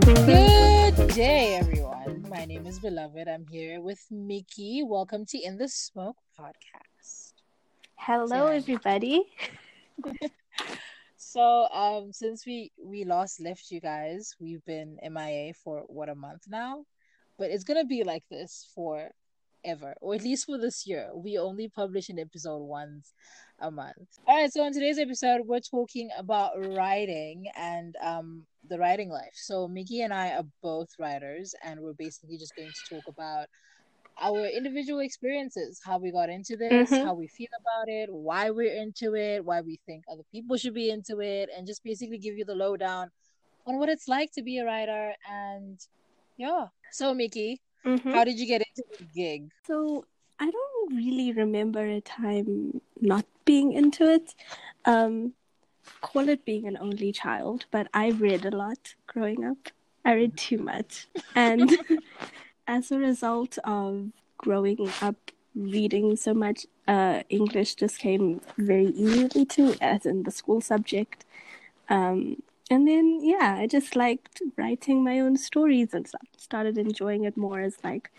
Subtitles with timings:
[0.00, 2.26] Good day, everyone.
[2.28, 3.28] My name is Beloved.
[3.28, 4.82] I'm here with Mickey.
[4.84, 7.32] Welcome to In the Smoke podcast.
[7.96, 8.56] Hello, Yeah.
[8.56, 9.24] everybody.
[11.16, 16.14] So, um, since we we last left you guys, we've been MIA for what a
[16.14, 16.84] month now,
[17.38, 19.10] but it's gonna be like this for
[19.64, 21.10] ever, or at least for this year.
[21.14, 23.12] We only publish an episode once
[23.60, 23.96] a month.
[24.26, 24.52] All right.
[24.52, 29.32] So, in today's episode, we're talking about writing and um the writing life.
[29.34, 33.46] So, Mickey and I are both writers, and we're basically just going to talk about
[34.20, 37.02] our individual experiences, how we got into this, Mhm.
[37.02, 40.74] how we feel about it, why we're into it, why we think other people should
[40.74, 43.10] be into it, and just basically give you the lowdown
[43.66, 45.14] on what it's like to be a writer.
[45.28, 45.78] And
[46.36, 46.66] yeah.
[46.90, 48.12] So, Mickey, Mhm.
[48.12, 49.50] how did you get into the gig?
[49.66, 50.04] So,
[50.38, 54.34] I don't really remember a time not being into it.
[54.84, 55.32] Um,
[56.00, 59.70] call it being an only child, but I read a lot growing up.
[60.04, 61.08] I read too much.
[61.34, 61.76] And
[62.66, 65.16] as a result of growing up
[65.54, 70.60] reading so much, uh, English just came very easily to me, as in the school
[70.60, 71.24] subject.
[71.88, 76.26] Um, and then, yeah, I just liked writing my own stories and stuff.
[76.36, 78.10] Started enjoying it more as like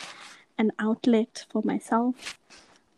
[0.58, 2.39] an outlet for myself.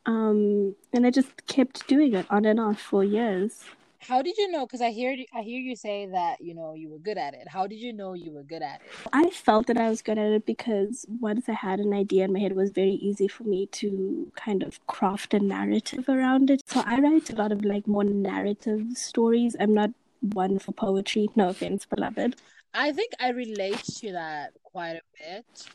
[0.06, 3.64] Um, and I just kept doing it on and off for years.
[4.00, 4.66] How did you know?
[4.66, 7.48] Because I hear I hear you say that you know you were good at it.
[7.50, 8.88] How did you know you were good at it?
[9.12, 12.34] I felt that I was good at it because once I had an idea in
[12.34, 16.50] my head, it was very easy for me to kind of craft a narrative around
[16.50, 16.64] it.
[16.66, 19.56] So I write a lot of like more narrative stories.
[19.60, 22.36] I'm not one for poetry, no offense, beloved.
[22.74, 25.68] I think I relate to that quite a bit,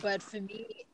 [0.00, 0.86] but for me,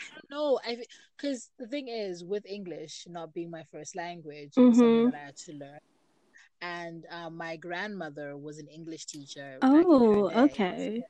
[0.00, 0.60] I don't know.
[0.64, 0.78] I
[1.16, 5.26] because the thing is with English not being my first language, it's something that I
[5.26, 5.78] had to learn.
[6.60, 9.58] And um, my grandmother was an English teacher.
[9.60, 11.02] back in her Oh, okay.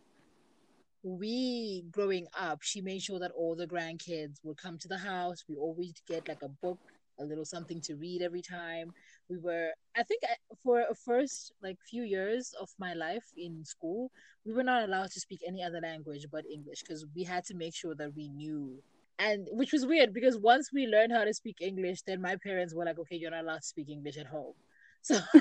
[1.02, 5.44] We growing up, she made sure that all the grandkids would come to the house.
[5.48, 6.80] We always get like a book,
[7.20, 8.92] a little something to read every time.
[9.28, 13.64] We were, I think, I- for a first like few years of my life in
[13.64, 14.10] school,
[14.44, 17.54] we were not allowed to speak any other language but English because we had to
[17.54, 18.82] make sure that we knew.
[19.18, 22.72] And which was weird because once we learned how to speak English, then my parents
[22.74, 24.54] were like, "Okay, you're not allowed to speak English at home."
[25.02, 25.14] So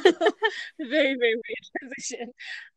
[0.79, 2.31] very very weird transition.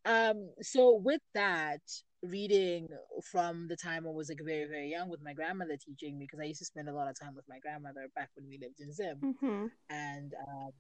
[0.05, 1.81] Um, so with that,
[2.23, 2.89] reading
[3.31, 6.41] from the time I was like very very young with my grandmother teaching me because
[6.41, 8.81] I used to spend a lot of time with my grandmother back when we lived
[8.81, 10.73] in Zim hmm and um,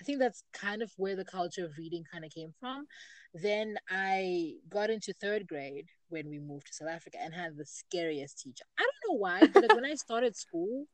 [0.00, 2.86] I think that's kind of where the culture of reading kind of came from.
[3.34, 7.66] Then I got into third grade when we moved to South Africa and had the
[7.66, 8.64] scariest teacher.
[8.78, 10.86] I don't know why, but like when I started school,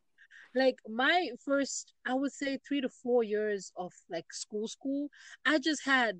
[0.54, 5.08] like my first, I would say three to four years of like school, school,
[5.46, 6.18] I just had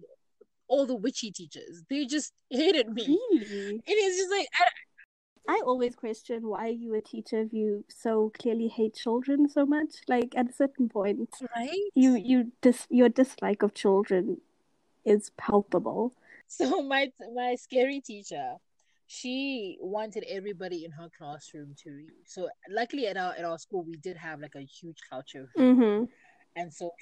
[0.71, 1.83] all the witchy teachers.
[1.91, 3.19] They just hated me.
[3.33, 3.71] Really?
[3.71, 8.31] And it's just like I, I always question why you a teacher if you so
[8.39, 9.97] clearly hate children so much.
[10.09, 11.91] Like at a certain point, right.
[11.95, 14.39] you you dis your dislike of children
[15.05, 16.15] is palpable.
[16.47, 18.55] So my my scary teacher,
[19.09, 22.13] she wanted everybody in her classroom to read.
[22.27, 25.63] So luckily at our at our school we did have like a huge culture, of.
[25.63, 26.05] Mm-hmm.
[26.55, 26.93] and so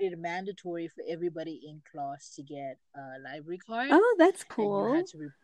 [0.00, 3.90] made it mandatory for everybody in class to get a library card.
[3.92, 4.94] Oh, that's cool.
[4.94, 5.34] had to report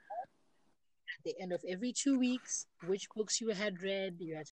[1.19, 4.17] at the end of every two weeks which books you had read.
[4.19, 4.47] You had,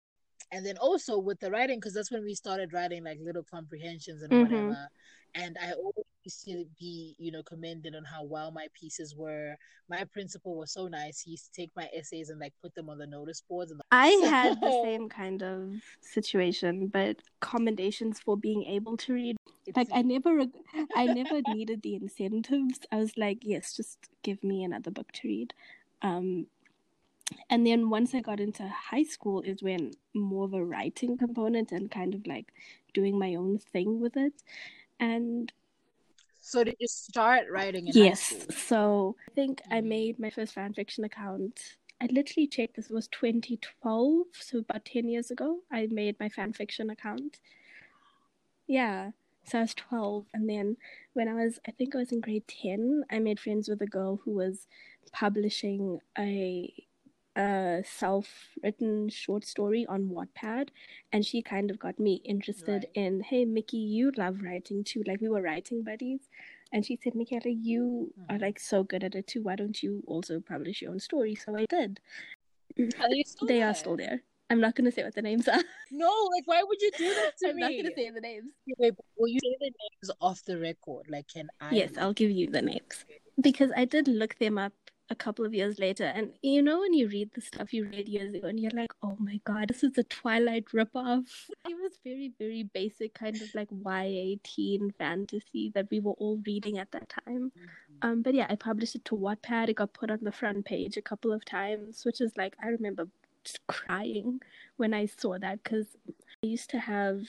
[0.51, 4.21] and then also with the writing, because that's when we started writing like little comprehensions
[4.21, 4.41] and Mhm.
[4.41, 4.89] whatever.
[5.35, 9.57] And I always used to be, you know, commended on how well my pieces were.
[9.89, 11.21] My principal was so nice.
[11.21, 13.71] He used to take my essays and like put them on the notice boards.
[13.71, 19.38] And I had the same kind of situation, but commendations for being able to read.
[19.66, 20.46] It's- Like I never,
[20.96, 22.79] I never needed the incentives.
[22.91, 25.53] I was like, yes, just give me another book to read.
[26.01, 26.47] Um,
[27.50, 31.72] and then once I got into high school is when more of a writing component
[31.72, 32.53] and kind of like
[32.94, 34.34] doing my own thing with it.
[35.00, 35.51] And
[36.41, 39.88] So did you start writing in yes, so I think I Mhm.
[39.88, 41.77] made my first fan fiction account.
[42.01, 45.63] I literally checked this was 2012, so about 10 years ago.
[45.71, 47.39] I made my fan fiction account.
[48.68, 49.12] Yeah,
[49.44, 50.78] so I was 12, and then
[51.13, 53.88] when I was, I think I was in grade 10, I made friends with a
[53.88, 54.68] girl who was
[55.12, 56.74] publishing a
[57.36, 60.69] a self-written short story on Wattpad,
[61.12, 62.92] and she kind of got me interested Right.
[62.94, 65.04] in, hey, Mickey, you love writing too.
[65.07, 66.30] Like we were writing buddies,
[66.72, 68.42] and she said, Michaela, you are Mhm.
[68.42, 69.42] like so good at it too.
[69.42, 71.34] Why don't you also publish your own story?
[71.36, 72.00] So I did.
[73.00, 74.22] Are they They are still there.
[74.53, 75.63] I'm not gonna say what the names are.
[75.91, 77.51] No, like why would you do that to me?
[77.53, 78.51] I'm not gonna say the names.
[78.77, 81.07] Wait, will you say the names off the record?
[81.09, 81.71] Like, can I?
[81.71, 83.03] Yes, I'll give you the names
[83.41, 84.73] because I did look them up
[85.09, 86.03] a couple of years later.
[86.03, 88.94] And you know, when you read the stuff you read years ago, and you're like,
[89.01, 91.25] oh my god, this is a Twilight ripoff.
[91.69, 96.39] It was very, very basic, kind of like YA teen fantasy that we were all
[96.45, 97.51] reading at that time.
[97.57, 98.07] Mm-hmm.
[98.07, 99.69] Um, but yeah, I published it to Wattpad.
[99.69, 102.67] It got put on the front page a couple of times, which is like, I
[102.67, 103.07] remember
[103.68, 104.42] crying
[104.78, 107.22] when I saw that because I used to have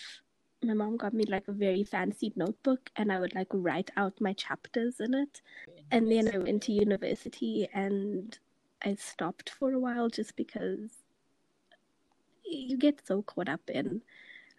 [0.63, 4.21] my mom got me like a very fancy notebook and I would like write out
[4.21, 5.43] my chapters in it.
[5.91, 8.37] And then I went to university and
[8.83, 10.91] I stopped for a while just because
[12.45, 14.03] you get so caught up in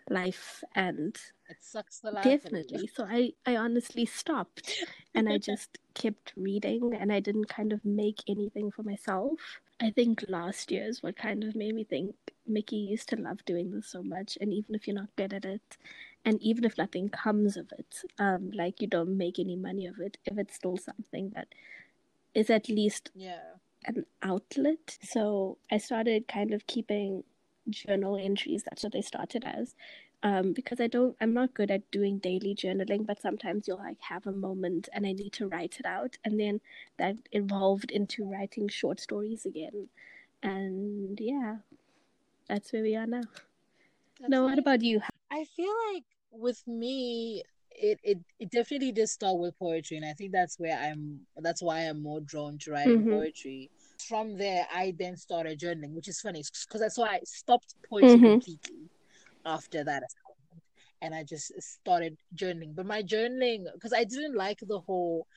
[0.10, 1.16] life and
[1.50, 2.90] it sucks the life definitely.
[2.94, 7.84] so i i honestly stopped and i just kept reading and i didn't kind of
[7.86, 9.40] make anything for myself.
[9.82, 12.16] I think last year is what kind of made me think
[12.48, 15.44] mickey used to love doing this so much and even if you're not good at
[15.44, 15.78] it
[16.24, 20.00] and even if nothing comes of it um like you don't make any money of
[20.00, 21.50] it if it's still something that
[22.34, 23.56] is at least yeah.
[23.86, 24.98] an outlet.
[25.02, 27.24] So i started kind of keeping
[27.70, 28.64] journal entries.
[28.64, 29.76] That's what they started as.
[30.24, 34.02] Um, because I don't, I'm not good at doing daily journaling, but sometimes you'll like
[34.02, 36.18] have a moment and I need to write it out.
[36.26, 36.62] And then
[36.98, 39.90] that evolved into writing short stories again.
[40.44, 41.58] And yeah,
[42.48, 43.24] that's where we are now.
[44.20, 45.02] That's no, what about you?
[45.32, 50.14] I feel like with me, it, it it definitely did start with poetry, and I
[50.14, 51.22] think that's where I'm.
[51.38, 53.10] That's why I'm more drawn to writing Mhm.
[53.10, 53.72] poetry.
[54.00, 58.10] From there, I then started journaling, which is funny because that's why I stopped poetry
[58.20, 58.32] Mhm.
[58.34, 58.90] completely
[59.46, 60.04] after that,
[61.02, 62.76] and I just started journaling.
[62.76, 65.28] But my journaling, because I didn't like the whole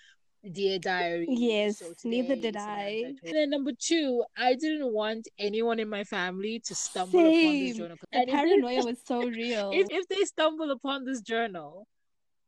[0.52, 1.26] dear diary.
[1.28, 3.14] Yes, so neither did I.
[3.24, 7.42] And then number two, I didn't want anyone in my family to stumble upon this
[7.42, 7.74] Same.
[7.76, 7.96] journal.
[8.00, 9.72] The And they- paranoia was so real.
[9.74, 11.86] if, if they stumble upon this journal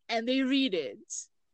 [0.08, 0.98] and they read it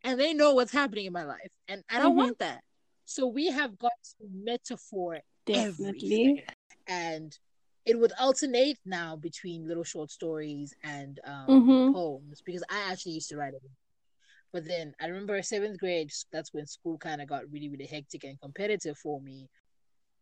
[0.05, 2.17] and they know what's happening in my life and i don't Mhm.
[2.17, 2.63] want that
[3.07, 6.35] so we have got to metaphor Definitely.
[6.39, 6.43] everything.
[6.89, 7.39] and
[7.87, 11.93] it would alternate now between little short stories and um, Mhm.
[11.93, 13.63] poems because i actually used to write it
[14.53, 18.25] but then i remember seventh grade that's when school kind of got really really hectic
[18.25, 19.49] and competitive for me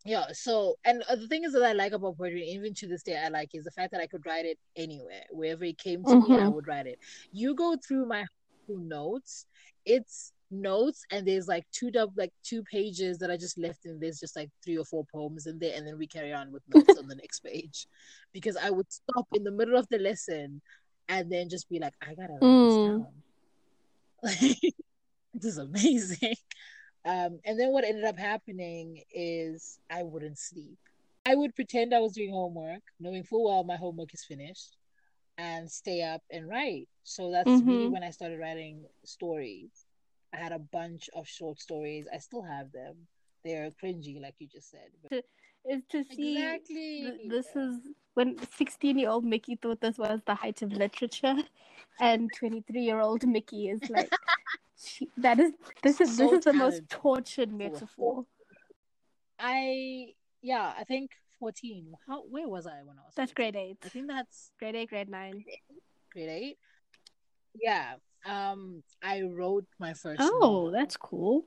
[0.04, 3.02] yeah so and uh, the thing is that i like about poetry even to this
[3.02, 6.04] day i like is the fact that i could write it anywhere wherever it came
[6.04, 6.48] to me i Mhm.
[6.48, 6.98] would write it
[7.32, 8.24] you go through my
[8.68, 9.46] notes
[9.84, 14.00] it's notes and there's like two dub like two pages that i just left and
[14.00, 16.62] there's just like three or four poems in there and then we carry on with
[16.74, 17.86] notes on the next page
[18.32, 20.60] because i would stop in the middle of the lesson
[21.08, 22.64] and then just be like i gotta write Mm.
[22.64, 23.06] this down
[24.22, 24.60] like
[25.34, 26.36] this is amazing
[27.06, 30.78] um, and then what ended up happening is I wouldn't sleep.
[31.26, 34.76] I would pretend I was doing homework, knowing full well my homework is finished,
[35.36, 36.88] and stay up and write.
[37.02, 37.90] So that's really Mhm.
[37.90, 39.83] when I started writing stories.
[40.34, 42.06] I had a bunch of short stories.
[42.12, 42.96] I still have them.
[43.44, 44.90] They're cringy, like you just said.
[45.02, 45.24] But
[45.68, 47.18] Is to see exactly.
[47.18, 47.78] th- this is
[48.14, 51.36] when 16 year old Mickey thought this was the height of literature,
[52.00, 54.12] and 23 year old Mickey is like,
[54.82, 55.52] she, that is
[55.82, 58.24] this is So this is the most tortured metaphor.
[59.38, 61.94] I yeah, I think fourteen.
[62.06, 63.14] How where was I when I was?
[63.16, 63.34] That's 14?
[63.34, 65.44] grade eight, I think that's grade eight, grade nine.
[66.12, 66.58] grade eight.
[67.54, 67.94] Yeah.
[68.24, 70.20] Um, I wrote my first.
[70.22, 70.70] Oh, novel.
[70.70, 71.44] that's cool.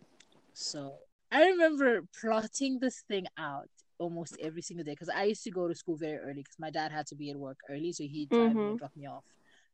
[0.54, 0.96] So
[1.32, 3.70] I remember plotting this thing out
[4.00, 6.70] almost every single day because I used to go to school very early because my
[6.70, 9.24] dad had to be at work early, so he'd drive me drop me off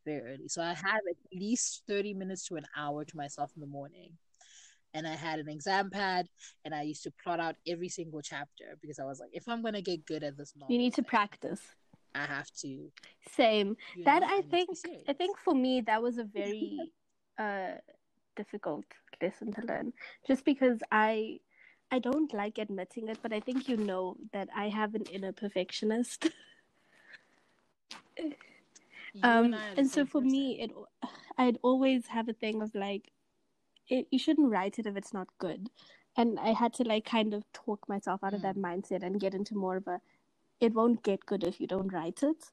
[0.05, 0.48] very early.
[0.48, 4.12] So I had at least thirty minutes to an hour to myself in the morning.
[4.95, 6.27] And I had an exam pad,
[6.63, 9.63] and I used to plot out every single chapter because I was like, if I'm
[9.63, 11.62] gonna get good at this novel, You need to practice.
[12.15, 12.67] I have to.
[12.67, 12.91] You
[13.32, 13.77] Same.
[14.05, 16.91] That I need to be think I think for me that was a very
[17.39, 17.75] uh
[18.36, 18.86] difficult
[19.22, 19.93] lesson to learn.
[20.27, 21.39] Just because I
[21.91, 25.32] I don't like admitting it, but I think you know that I have an inner
[25.32, 26.29] perfectionist.
[29.22, 30.72] Um and so for me it
[31.38, 33.12] I'd always have a thing of like
[33.88, 35.70] it, you shouldn't write it if it's not good.
[36.15, 39.34] And I had to like kind of talk myself out of that mindset and get
[39.34, 40.00] into more of a
[40.63, 42.51] it won't get good if you don't write it.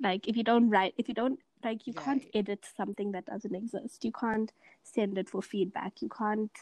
[0.00, 3.54] Like if you don't write if you don't like you can't edit something that doesn't
[3.54, 4.04] exist.
[4.04, 4.52] You can't
[4.84, 6.00] send it for feedback.
[6.00, 6.52] You can't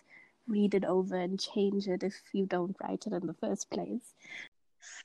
[0.49, 4.15] read it over and change it if you don't write it in the first place.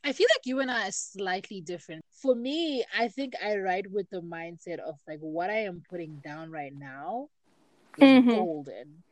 [0.04, 2.04] I feel like you and I are slightly different.
[2.10, 6.18] For me, I think I write with the mindset of like what I am putting
[6.24, 7.30] down right now
[7.98, 8.36] is Mhm.
[8.36, 9.04] golden.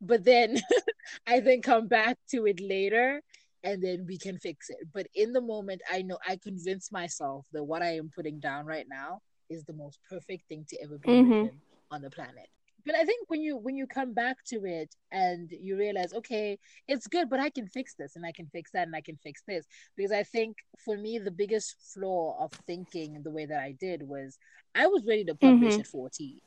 [0.00, 0.56] But then
[1.26, 3.22] I then come back to it later
[3.64, 4.78] and then we can fix it.
[4.92, 8.66] But in the moment, I know I convince myself that what I am putting down
[8.66, 11.16] right now is the most perfect thing to ever be Mhm.
[11.16, 12.48] written on the planet.
[12.86, 16.58] but I think when you when you come back to it and you realize, okay,
[16.88, 19.16] it's good, but I can fix this and I can fix that and I can
[19.22, 19.66] fix this.
[19.96, 24.02] Because I think for me the biggest flaw of thinking the way that I did
[24.02, 24.38] was
[24.74, 25.80] I was ready to publish Mhm.
[25.80, 26.40] at 14.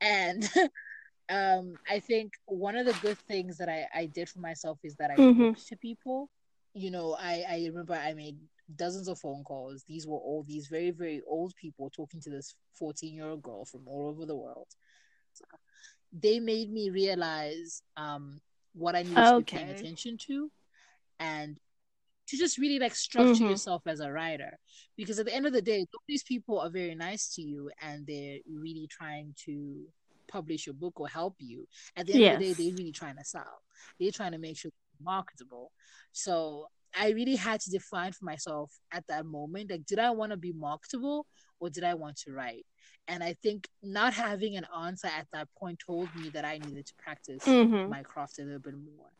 [0.00, 0.42] And
[1.30, 4.96] um I think one of the good things that I, I did for myself is
[4.96, 6.30] that I talked to people.
[6.74, 8.38] You know, I, I remember I made
[8.76, 9.84] dozens of phone calls.
[9.88, 13.64] These were all these very, very old people talking to this 14 year old girl
[13.64, 14.68] from all over the world.
[16.12, 18.40] They made me realize um,
[18.74, 20.50] what I needed to be paying attention to
[21.18, 21.58] and
[22.28, 23.50] to just really like structure Mhm.
[23.50, 24.58] yourself as a writer.
[24.96, 27.70] Because at the end of the day, all these people are very nice to you
[27.80, 29.86] and they're really trying to
[30.36, 31.66] publish your book or help you.
[31.96, 33.56] At the end of the day, they're really trying to sell.
[33.98, 35.72] They're trying to make sure it's marketable.
[36.12, 36.66] So
[36.98, 40.36] I really had to define for myself at that moment like, did I want to
[40.36, 41.26] be marketable
[41.60, 42.66] or did I want to write?
[43.08, 46.86] And I think not having an answer at that point told me that I needed
[46.86, 47.90] to practice Mhm.
[47.90, 49.10] my craft a little bit more.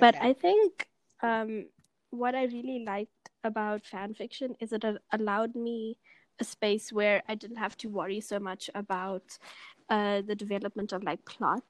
[0.00, 0.28] But Okay.
[0.28, 0.88] I think
[1.22, 1.66] um,
[2.10, 5.96] what I really liked about fan fiction is it allowed me
[6.40, 9.38] a space where I didn't have to worry so much about
[9.88, 11.62] uh, the development of like plot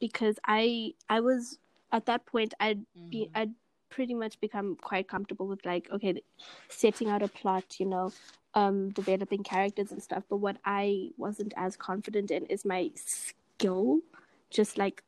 [0.00, 1.58] because I I was
[1.92, 3.34] at that point I'd be Mhm.
[3.34, 3.52] I'd
[3.90, 6.22] pretty much become quite comfortable with like okay
[6.68, 8.12] setting out a plot you know
[8.54, 14.00] um developing characters and stuff but what I wasn't as confident in is my skill
[14.50, 15.02] just like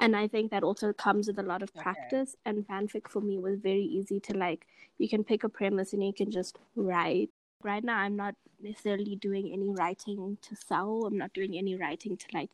[0.00, 1.82] and I think that also comes with a lot of Okay.
[1.82, 2.36] practice.
[2.44, 4.66] And fanfic for me was very easy to like.
[4.98, 7.30] You can pick a premise and you can just write.
[7.64, 11.04] Right now, I'm not necessarily doing any writing to sell.
[11.06, 12.50] I'm not doing any writing to like,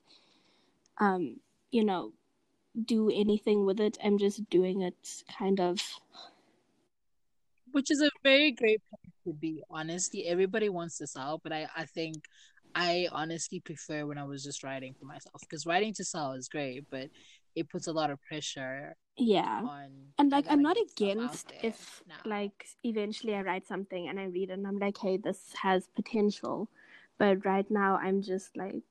[0.99, 1.41] um,
[1.73, 2.13] you know,
[2.87, 3.99] do anything with it.
[4.03, 5.81] I'm just doing it kind of.
[7.73, 11.69] which is a very great place to be honestly everybody wants to sell but i
[11.77, 12.25] i think
[12.75, 16.49] i honestly prefer when i was just writing for myself because writing to sell is
[16.49, 17.09] great but
[17.55, 19.67] it puts a lot of pressure Yeah.
[20.19, 22.17] And like, I'm not stuff out against if now.
[22.25, 25.89] like eventually I write something and I read it and I'm like, hey, this has
[25.89, 26.69] potential.
[27.19, 28.83] But right now, I'm just like,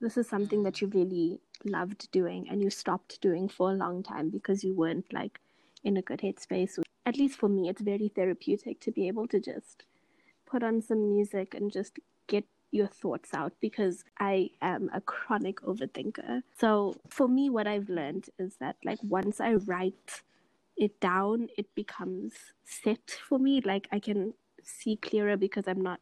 [0.00, 0.80] this is something that Mm.
[0.82, 5.12] you really loved doing and you stopped doing for a long time because you weren't
[5.12, 5.40] like
[5.82, 6.78] in a good headspace.
[7.04, 9.84] At least for me, it's very therapeutic to be able to just
[10.46, 15.60] put on some music and just get your thoughts out because I am a chronic
[15.62, 16.42] overthinker.
[16.58, 20.22] So for me, what I've learned is that like once I write
[20.76, 22.34] it down, it becomes
[22.64, 23.60] set for me.
[23.64, 26.00] Like I can see clearer because I'm not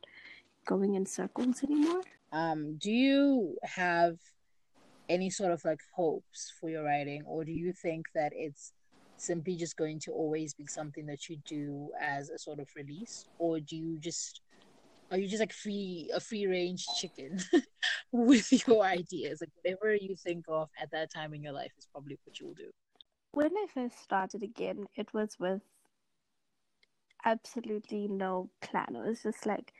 [0.66, 2.02] going in circles anymore.
[2.32, 4.18] um do you have
[5.08, 8.72] any sort of like hopes for your writing or do you think that it's
[9.16, 13.26] simply just going to always be something that you do as a sort of release
[13.38, 14.40] or do you just
[15.10, 17.38] are you just like free a free range chicken
[18.12, 21.86] with your ideas like whatever you think of at that time in your life is
[21.92, 22.70] probably what you'll do
[23.30, 25.62] When I first started again, it was with
[27.24, 28.96] absolutely no plan.
[28.96, 29.72] It was just like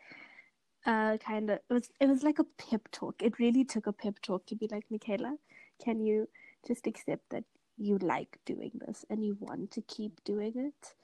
[0.87, 3.23] uh kind of it was it was like a pep talk.
[3.23, 5.37] It really took a pep talk to be like, Michaela,
[5.85, 6.29] can you
[6.67, 7.45] just accept that
[7.79, 10.95] you like doing this and you want to keep doing it?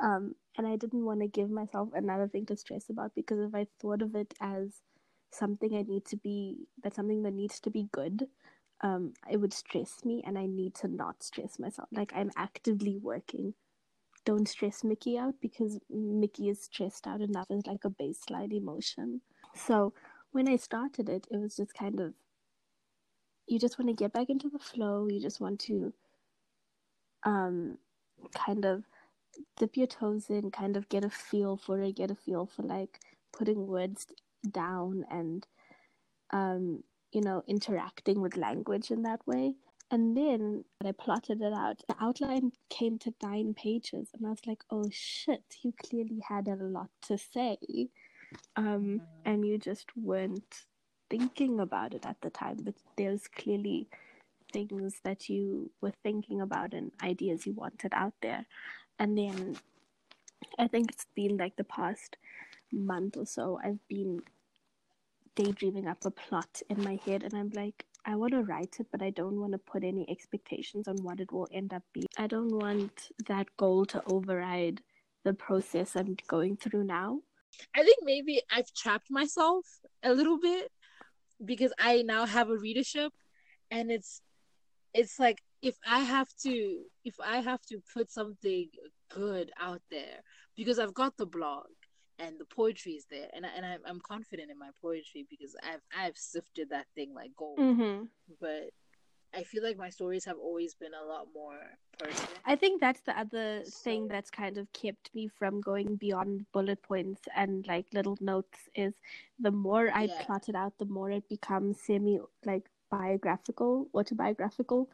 [0.00, 3.54] Um and I didn't want to give myself another thing to stress about because if
[3.54, 4.82] I thought of it as
[5.32, 8.28] something I need to be that's something that needs to be good,
[8.82, 11.88] um, it would stress me and I need to not stress myself.
[11.92, 13.54] Like I'm actively working.
[14.24, 19.20] Don't stress Mickey out because Mickey is stressed out enough as like a baseline emotion.
[19.54, 19.94] So
[20.32, 22.14] when I started it, it was just kind of
[23.46, 25.06] you just want to get back into the flow.
[25.08, 25.92] You just want to
[27.24, 27.78] um
[28.34, 28.84] kind of
[29.56, 32.62] dip your toes in, kind of get a feel for it, get a feel for
[32.62, 33.00] like
[33.32, 34.06] putting words
[34.50, 35.46] down and
[36.32, 39.54] um you know interacting with language in that way
[39.90, 41.82] and then I plotted it out.
[41.86, 45.44] The outline came to nine pages, and I was like, "Oh shit!
[45.62, 47.58] You clearly had a lot to say,
[48.56, 49.02] um, Mhm.
[49.24, 50.66] and you just weren't
[51.10, 52.58] thinking about it at the time.
[52.64, 53.88] But there's clearly
[54.52, 58.46] things that you were thinking about and ideas you wanted out there.
[58.98, 59.56] And then
[60.58, 62.16] I think it's been like the past
[62.72, 64.22] month or so, I've been
[65.34, 68.86] daydreaming up a plot in my head, and I'm like, I want to write it,
[68.92, 72.06] but I don't want to put any expectations on what it will end up being.
[72.18, 74.82] I don't want that goal to override
[75.24, 77.20] the process I'm going through now.
[77.74, 79.64] I think maybe I've trapped myself
[80.02, 80.70] a little bit
[81.44, 83.12] because I now have a readership
[83.70, 84.20] and it's
[84.92, 88.68] it's like if I have to if I have to put something
[89.08, 90.18] good out there
[90.56, 91.66] because I've got the blog
[92.18, 95.80] and the poetry is there, and I, and I'm confident in my poetry because I've
[95.98, 97.58] I've sifted that thing like gold.
[97.58, 98.04] Mm-hmm.
[98.40, 98.70] But
[99.34, 101.58] I feel like my stories have always been a lot more
[101.98, 102.36] personal.
[102.46, 106.80] I think that's the other thing that's kind of kept me from going beyond bullet
[106.82, 108.94] points and like little notes is
[109.40, 110.22] the more I Yeah.
[110.22, 114.88] plot it out, the more it becomes semi like biographical, autobiographical.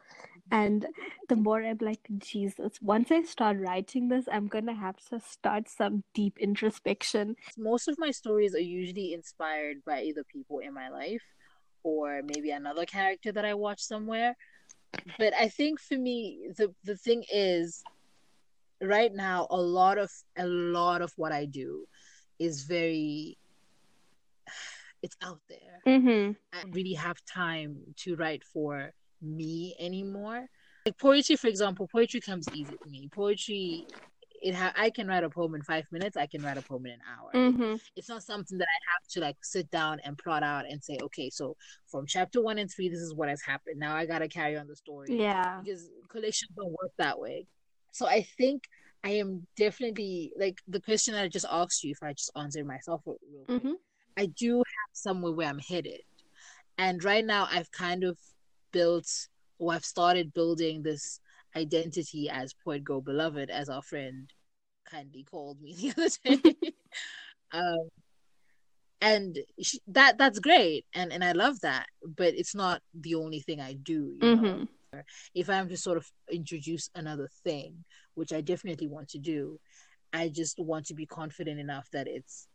[0.51, 0.85] And
[1.29, 5.69] the more I'm like, Jesus, once I start writing this, I'm gonna have to start
[5.69, 7.35] some deep introspection.
[7.57, 11.23] Most of my stories are usually inspired by either people in my life
[11.83, 14.35] or maybe another character that I watch somewhere.
[15.17, 17.81] But I think for me, the the thing is,
[18.81, 21.85] right now, a lot of a lot of what I do
[22.39, 23.37] is very.
[25.01, 25.81] It's out there.
[25.87, 26.31] Mm-hmm.
[26.53, 28.91] I really have time to write for
[29.21, 30.47] me anymore.
[30.85, 33.09] Like poetry, for example, poetry comes easy to me.
[33.11, 33.85] Poetry,
[34.41, 36.17] it ha- I can write a poem in five minutes.
[36.17, 37.31] I can write a poem in an hour.
[37.33, 37.75] Mm-hmm.
[37.95, 40.97] It's not something that I have to like sit down and plot out and say,
[41.01, 41.55] okay, so
[41.87, 43.79] from chapter one and three, this is what has happened.
[43.79, 45.61] Now I gotta carry on the story Yeah.
[45.63, 47.45] because collections don't work that way.
[47.91, 48.63] So I think
[49.03, 51.91] I am definitely like the question that I just asked you.
[51.91, 53.17] If I just answer myself real
[53.47, 53.73] quick, Mm-hmm.
[54.17, 54.61] I do
[54.93, 56.01] somewhere where I'm headed.
[56.77, 58.17] And right now I've kind of
[58.71, 59.07] built
[59.59, 61.19] or I've started building this
[61.55, 64.31] identity as Poet Go Beloved, as our friend
[64.89, 66.73] kindly called me the other day.
[67.51, 67.89] um,
[69.01, 73.39] and she, that that's great and and I love that, but it's not the only
[73.39, 74.37] thing I do, you.
[74.37, 74.63] Mm-hmm.
[75.33, 77.83] If I'm to sort of introduce another thing,
[78.15, 79.59] which I definitely want to do,
[80.13, 82.47] I just want to be confident enough that it's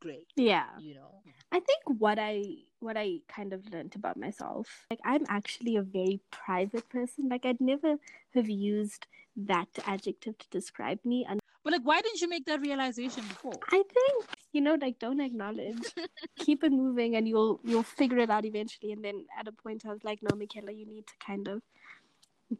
[0.00, 0.66] great, Yeah.
[0.78, 1.22] you know.
[1.50, 2.42] I think what I
[2.80, 7.28] what I kind of learned about myself, like I'm actually a very private person.
[7.28, 7.96] Like I'd never
[8.34, 11.24] have used that adjective to describe me.
[11.28, 13.58] And But like, why didn't you make that realization before?
[13.72, 15.78] I think you know, like don't acknowledge,
[16.38, 18.92] keep it moving, and you'll you'll figure it out eventually.
[18.92, 21.62] And then at a point, I was like, no, Michaela, you need to kind of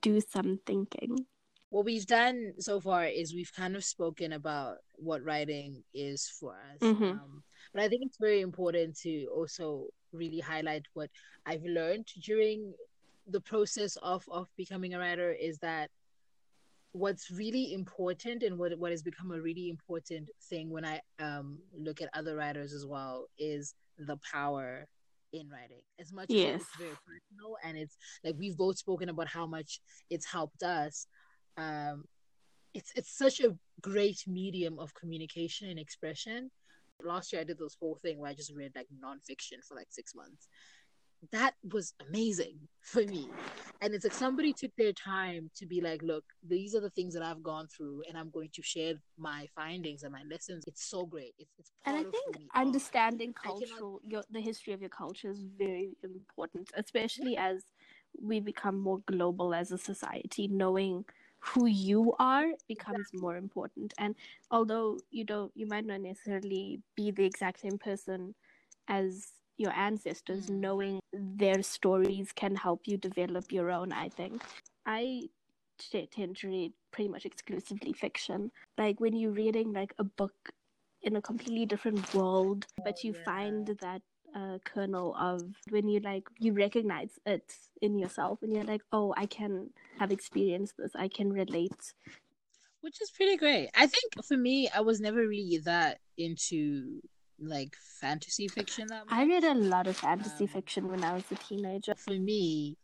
[0.00, 1.26] do some thinking.
[1.70, 6.54] What we've done so far is we've kind of spoken about what writing is for
[6.54, 6.78] us.
[6.80, 7.12] Mhm.
[7.12, 11.10] Um, but I think it's very important to also really highlight what
[11.44, 12.74] I've learned during
[13.26, 15.90] the process of, of becoming a writer is that
[16.92, 21.58] what's really important and what what has become a really important thing when I um
[21.76, 24.86] look at other writers as well is the power
[25.34, 25.82] in writing.
[26.00, 26.62] As much as Yes.
[26.62, 31.06] it's very personal and it's like we've both spoken about how much it's helped us.
[31.58, 32.04] Um
[32.74, 36.50] it's it's such a great medium of communication and expression.
[37.02, 39.88] Last year I did this whole thing where I just read like nonfiction for like
[39.90, 40.48] six months.
[41.32, 43.28] That was amazing for me.
[43.80, 47.12] And it's like somebody took their time to be like, look, these are the things
[47.14, 50.64] that I've gone through and I'm going to share my findings and my lessons.
[50.68, 51.34] It's so great.
[51.38, 55.30] It's it's And I think understanding I cannot- cultural, your, the history of your culture
[55.30, 57.64] is very important, especially as
[58.20, 60.46] we become more global as a society.
[60.46, 61.04] Knowing
[61.40, 63.94] who you are becomes more important.
[63.98, 64.14] And
[64.50, 68.34] although you don't, you might not necessarily be the exact same person
[68.88, 70.60] as your ancestors, Mm.
[70.60, 73.92] knowing their stories can help you develop your own.
[73.92, 74.42] I think.
[74.86, 75.28] i
[76.10, 78.50] tend to read pretty much exclusively fiction.
[78.76, 80.50] Like when you're reading like a book
[81.02, 83.22] in a completely different world, but you yeah.
[83.24, 84.02] find that
[84.34, 89.14] uh, kernel of when you like you recognize it in yourself, and you're like, oh,
[89.16, 90.92] I can have experienced this.
[90.94, 91.94] I can relate.
[92.80, 93.70] which is pretty great.
[93.74, 97.00] I think for me, I was never really that into
[97.40, 99.14] like fantasy fiction that much.
[99.14, 101.94] I read a lot of fantasy Um, fiction when I was a teenager.
[101.96, 102.76] For me,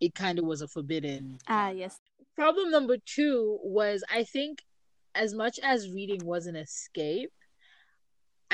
[0.00, 1.38] it kind of was a forbidden.
[1.48, 2.00] Ah, yes.
[2.34, 4.62] Problem number two was I think
[5.14, 7.32] as much as reading was an escape,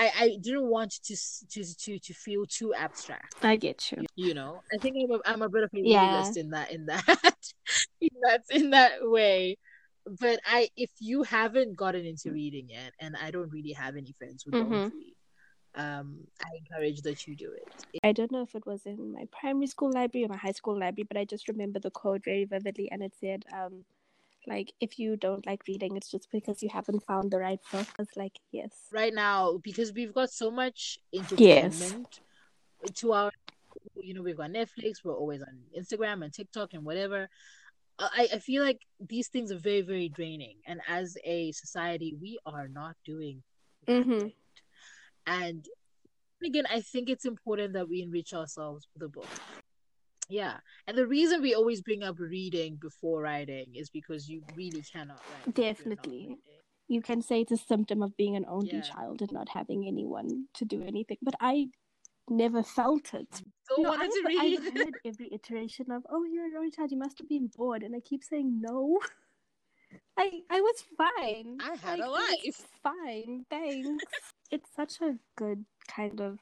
[0.01, 1.17] I, I didn't want to
[1.53, 3.37] to to to feel too abstract.
[3.43, 4.05] I get you.
[4.17, 6.01] You know, I think I'm a, I'm a bit of a Yeah.
[6.01, 7.05] realist in that in that
[8.01, 9.57] in that in that way.
[10.21, 14.13] But I, if you haven't gotten into reading yet, and I don't really have any
[14.19, 14.91] friends who don't Mhm.
[14.91, 15.15] read,
[15.75, 18.01] um, I encourage that you do it.
[18.03, 20.75] I don't know if it was in my primary school library or my high school
[20.79, 23.85] library, but I just remember the quote very vividly, and it said, um,
[24.47, 27.87] like, if you don't like reading, it's just because you haven't found the right book.
[27.99, 28.73] It's like, yes.
[28.93, 31.23] right now because we've got so much Yes.
[31.23, 32.21] entertainment
[32.95, 33.31] to our
[34.03, 37.29] you know we've got netflix we're always on instagram and tiktok and whatever
[37.99, 42.39] I, I feel like these things are very very draining and as a society we
[42.47, 43.43] are not doing
[43.87, 44.33] Mhm.
[45.27, 45.69] and
[46.45, 49.29] again i think it's important that we enrich ourselves with a book
[50.31, 54.83] yeah and the reason we always bring up reading before writing is because you really
[54.83, 56.39] cannot write if you're not Definitely.
[56.89, 58.81] you can say it's a symptom of being an only Yeah.
[58.93, 61.19] child and not having anyone to do anything.
[61.23, 61.69] But I
[62.29, 63.43] never felt it.
[63.79, 64.59] No, wanted to I've, read.
[64.59, 66.91] I've heard every iteration of, "Oh, you're an only child.
[66.91, 68.99] You must have been bored," and I keep saying no.
[70.17, 71.59] I I was fine.
[71.61, 72.59] I had Like, a I life.
[72.83, 74.05] Fine, thanks.
[74.51, 76.39] it's such a good kind of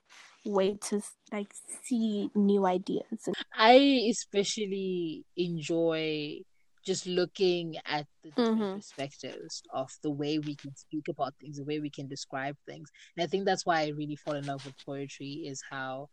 [0.48, 1.52] way to like
[1.84, 3.28] see new ideas.
[3.54, 6.40] I especially enjoy
[6.84, 8.74] just looking at the different Mhm.
[8.74, 12.90] perspectives of the way we can speak about things, the way we can describe things.
[13.16, 16.08] And I think that's why I really fall in love with poetry is how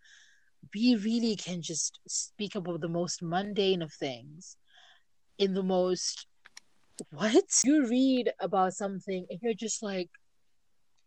[0.73, 4.57] we really can just speak about the most mundane of things
[5.37, 6.27] in the most
[7.11, 10.09] what you read about something and you're just like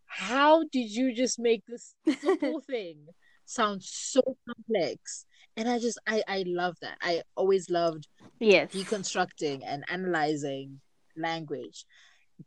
[0.09, 3.07] how did you just make this simple thing
[3.45, 5.27] sound so complex?
[5.57, 6.99] And i just i i love that.
[7.03, 8.09] I always loved
[8.41, 8.71] yes.
[8.73, 10.81] deconstructing and analyzing
[11.17, 11.85] language.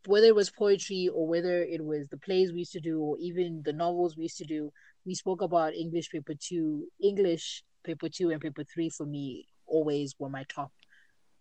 [0.06, 3.16] Whether it was poetry or whether it was the plays we used to do or
[3.20, 4.72] even the novels we used to do
[5.04, 10.14] we spoke about english paper two english paper two and paper three for me always
[10.18, 10.70] were my top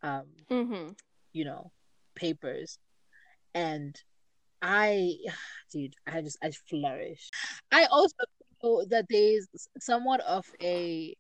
[0.04, 0.90] um hmm
[1.32, 1.72] you know
[2.16, 2.78] papers.
[3.54, 3.96] And
[4.62, 5.16] i
[5.72, 7.30] dude i just i flourish.
[7.72, 8.16] I also
[8.62, 9.48] feel that there's
[9.80, 11.16] somewhat of a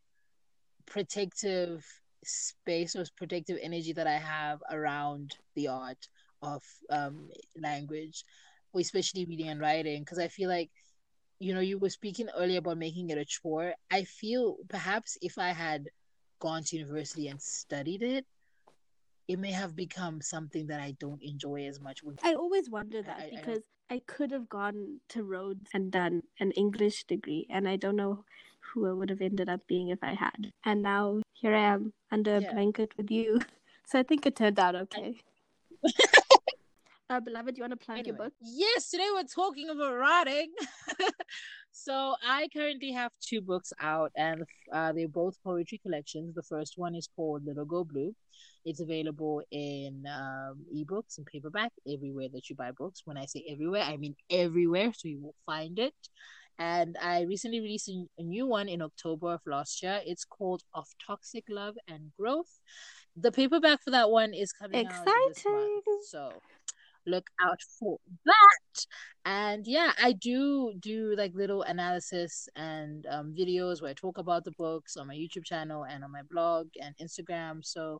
[0.85, 1.85] protective
[2.23, 6.07] space or protective energy that i have around the art
[6.43, 7.29] of um
[7.61, 8.23] language
[8.77, 10.69] especially reading and writing because i feel like
[11.39, 13.73] you know you were speaking earlier about making it a chore.
[13.91, 15.87] I feel perhaps if i had
[16.39, 18.25] gone to university and studied it
[19.27, 22.01] it may have become something that I don't enjoy as much.
[22.23, 23.35] I always wonder that I- I know.
[23.37, 27.95] because I could have gone to Rhodes and done an English degree, and I don't
[27.97, 28.23] know
[28.59, 30.53] who I would have ended up being if I had.
[30.63, 33.41] And now here I am under a blanket with you.
[33.83, 35.19] So I think it turned out okay.
[37.09, 38.31] uh, beloved, you want to plug your book?
[38.39, 40.53] yes, today we're talking about writing.
[41.71, 46.35] so I currently have two books out, and uh, they're both poetry collections.
[46.35, 48.15] The first one is called Little Go Blue.
[48.65, 53.01] It's available in um, ebooks and paperback everywhere that you buy books.
[53.05, 55.93] When I say everywhere, I mean everywhere, so you will find it.
[56.59, 59.99] And I recently released a, new one in October of last year.
[60.05, 62.59] It's called Of Toxic Love and Growth.
[63.15, 65.81] The paperback for that one is coming out this month, Exciting.
[66.03, 66.31] so
[67.07, 68.85] look out for that.
[69.25, 74.45] And yeah, I do do like little analysis and um, videos where I talk about
[74.45, 77.65] the books on my YouTube channel and on my blog and Instagram.
[77.65, 77.99] So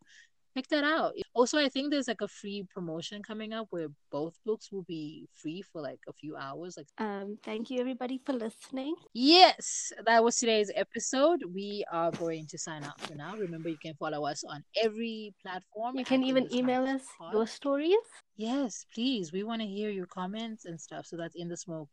[0.55, 1.13] check that out.
[1.33, 5.27] Also, I think there's like a free promotion coming up where both books will be
[5.33, 6.77] free for like a few hours.
[6.77, 8.95] Like Um, thank you everybody for listening.
[9.13, 11.41] Yes, that was today's episode.
[11.53, 13.35] We are going to sign out for now.
[13.37, 15.97] Remember, you can follow us on every platform.
[15.97, 17.33] You can even email us Pod.
[17.33, 17.95] your stories.
[18.37, 19.31] Yes, please.
[19.31, 21.05] We want to hear your comments and stuff.
[21.05, 21.91] So that's in the smokes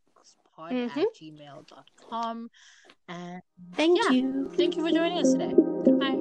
[0.57, 0.97] pod Mhm.
[0.97, 2.51] at gmail.com.
[3.09, 3.43] And
[3.75, 4.11] Thank Yeah.
[4.11, 4.51] you.
[4.57, 5.53] thank you for joining us today.
[5.85, 6.19] Goodbye.